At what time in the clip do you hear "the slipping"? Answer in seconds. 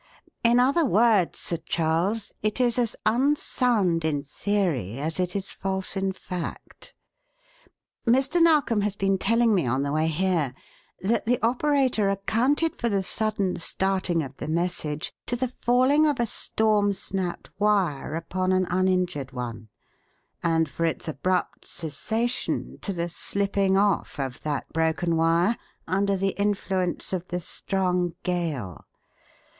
22.91-23.77